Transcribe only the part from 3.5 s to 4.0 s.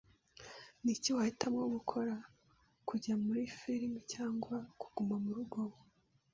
firime